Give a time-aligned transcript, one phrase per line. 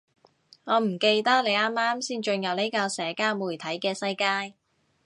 [0.63, 4.55] 我唔記得你啱啱先進入呢個社交媒體嘅世界